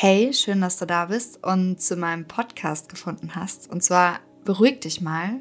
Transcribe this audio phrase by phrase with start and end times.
[0.00, 3.68] Hey, schön, dass du da bist und zu meinem Podcast gefunden hast.
[3.68, 5.40] Und zwar Beruhig dich mal,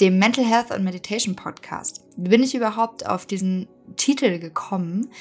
[0.00, 2.04] dem Mental Health and Meditation Podcast.
[2.16, 5.12] Wie bin ich überhaupt auf diesen Titel gekommen?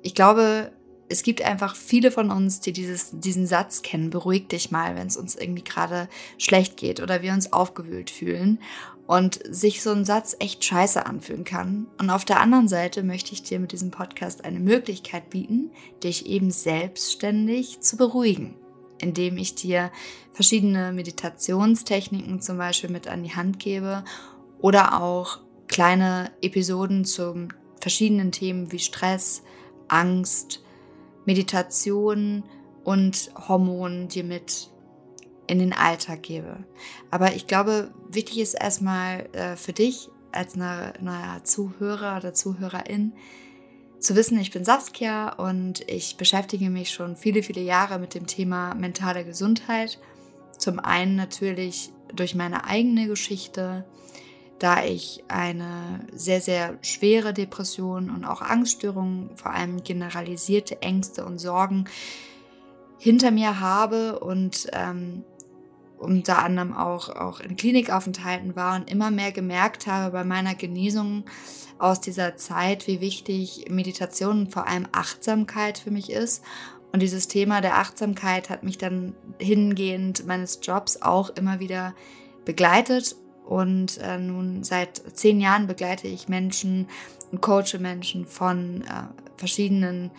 [0.00, 0.72] Ich glaube,
[1.08, 5.06] es gibt einfach viele von uns, die dieses, diesen Satz kennen, beruhig dich mal, wenn
[5.06, 8.60] es uns irgendwie gerade schlecht geht oder wir uns aufgewühlt fühlen
[9.06, 11.86] und sich so ein Satz echt scheiße anfühlen kann.
[11.98, 15.70] Und auf der anderen Seite möchte ich dir mit diesem Podcast eine Möglichkeit bieten,
[16.04, 18.54] dich eben selbstständig zu beruhigen,
[18.98, 19.90] indem ich dir
[20.32, 24.04] verschiedene Meditationstechniken zum Beispiel mit an die Hand gebe
[24.60, 27.48] oder auch kleine Episoden zu
[27.80, 29.42] verschiedenen Themen wie Stress,
[29.88, 30.62] Angst,
[31.28, 32.42] Meditation
[32.84, 34.70] und Hormonen dir mit
[35.46, 36.64] in den Alltag gebe.
[37.10, 43.12] Aber ich glaube, wichtig ist erstmal äh, für dich als eine, eine Zuhörer oder Zuhörerin
[43.98, 48.26] zu wissen, ich bin Saskia und ich beschäftige mich schon viele, viele Jahre mit dem
[48.26, 49.98] Thema mentale Gesundheit.
[50.56, 53.84] Zum einen natürlich durch meine eigene Geschichte,
[54.58, 61.38] da ich eine sehr, sehr schwere Depression und auch Angststörungen, vor allem generalisierte Ängste und
[61.38, 61.84] Sorgen
[62.98, 65.24] hinter mir habe und ähm,
[65.98, 71.24] unter anderem auch, auch in Klinikaufenthalten war und immer mehr gemerkt habe bei meiner Genesung
[71.78, 76.42] aus dieser Zeit, wie wichtig Meditation und vor allem Achtsamkeit für mich ist.
[76.92, 81.94] Und dieses Thema der Achtsamkeit hat mich dann hingehend meines Jobs auch immer wieder
[82.44, 83.14] begleitet
[83.48, 86.86] und äh, nun seit zehn Jahren begleite ich Menschen
[87.32, 89.04] und coache Menschen von äh,
[89.38, 90.10] verschiedenen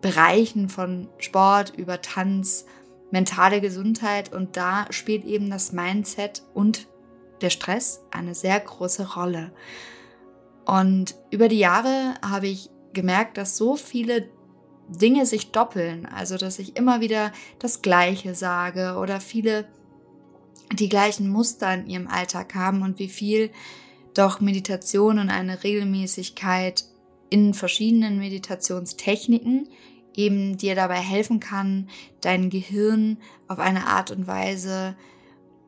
[0.00, 2.64] Bereichen, von Sport über Tanz,
[3.10, 4.32] mentale Gesundheit.
[4.32, 6.88] Und da spielt eben das Mindset und
[7.42, 9.52] der Stress eine sehr große Rolle.
[10.64, 14.30] Und über die Jahre habe ich gemerkt, dass so viele
[14.88, 16.06] Dinge sich doppeln.
[16.06, 19.66] Also, dass ich immer wieder das Gleiche sage oder viele
[20.72, 23.50] die gleichen Muster in ihrem Alltag haben und wie viel
[24.14, 26.84] doch Meditation und eine Regelmäßigkeit
[27.30, 29.68] in verschiedenen Meditationstechniken
[30.14, 31.88] eben dir dabei helfen kann,
[32.20, 33.16] dein Gehirn
[33.48, 34.96] auf eine Art und Weise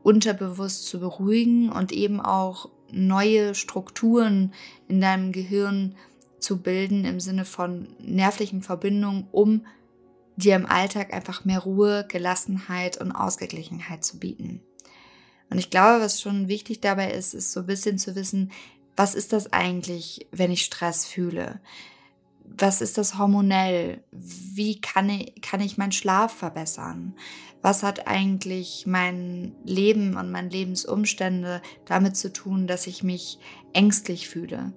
[0.03, 4.53] unterbewusst zu beruhigen und eben auch neue Strukturen
[4.87, 5.97] in deinem Gehirn
[6.39, 9.65] zu bilden im Sinne von nervlichen Verbindungen, um
[10.37, 14.61] dir im Alltag einfach mehr Ruhe, Gelassenheit und Ausgeglichenheit zu bieten.
[15.51, 18.51] Und ich glaube, was schon wichtig dabei ist, ist so ein bisschen zu wissen,
[18.97, 21.61] was ist das eigentlich, wenn ich Stress fühle?
[22.45, 24.05] Was ist das hormonell?
[24.13, 27.15] Wie kann ich, kann ich meinen Schlaf verbessern?
[27.63, 33.39] Was hat eigentlich mein Leben und meine Lebensumstände damit zu tun, dass ich mich
[33.73, 34.73] ängstlich fühle?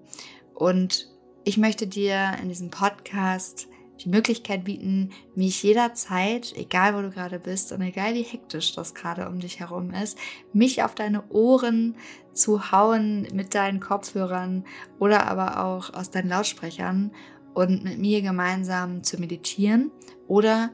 [0.53, 1.09] Und
[1.43, 3.67] ich möchte dir in diesem Podcast
[4.03, 8.93] die Möglichkeit bieten, mich jederzeit, egal wo du gerade bist und egal wie hektisch das
[8.93, 10.17] gerade um dich herum ist,
[10.53, 11.95] mich auf deine Ohren
[12.33, 14.65] zu hauen mit deinen Kopfhörern
[14.99, 17.11] oder aber auch aus deinen Lautsprechern
[17.53, 19.91] und mit mir gemeinsam zu meditieren
[20.27, 20.69] oder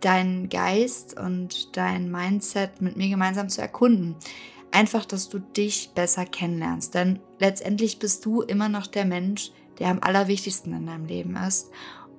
[0.00, 4.16] deinen Geist und dein Mindset mit mir gemeinsam zu erkunden.
[4.70, 6.94] Einfach, dass du dich besser kennenlernst.
[6.94, 11.70] Denn letztendlich bist du immer noch der Mensch, der am allerwichtigsten in deinem Leben ist.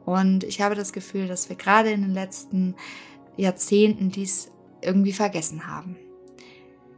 [0.05, 2.75] Und ich habe das Gefühl, dass wir gerade in den letzten
[3.37, 4.51] Jahrzehnten dies
[4.81, 5.97] irgendwie vergessen haben.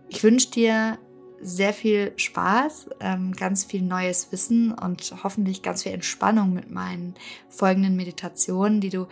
[0.10, 1.00] Ich wünsche dir
[1.40, 7.16] sehr viel Spaß, ähm, ganz viel neues Wissen und hoffentlich ganz viel Entspannung mit meinen
[7.50, 9.08] folgenden Meditationen, die du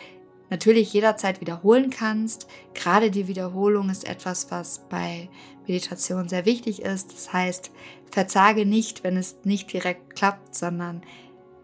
[0.49, 2.47] natürlich jederzeit wiederholen kannst.
[2.73, 5.29] Gerade die Wiederholung ist etwas, was bei
[5.67, 7.13] Meditation sehr wichtig ist.
[7.13, 7.71] Das heißt,
[8.11, 11.03] verzage nicht, wenn es nicht direkt klappt, sondern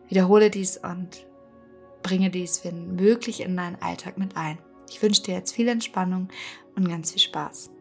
[0.09, 1.25] wiederhole dies und
[2.03, 4.57] bringe dies, wenn möglich, in deinen Alltag mit ein.
[4.89, 6.29] Ich wünsche dir jetzt viel Entspannung
[6.75, 7.71] und ganz viel Spaß.